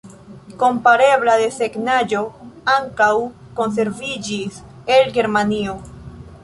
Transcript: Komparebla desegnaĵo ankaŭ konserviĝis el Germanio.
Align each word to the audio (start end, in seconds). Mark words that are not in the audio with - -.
Komparebla 0.61 1.35
desegnaĵo 1.41 2.23
ankaŭ 2.77 3.13
konserviĝis 3.61 4.61
el 4.97 5.17
Germanio. 5.21 5.81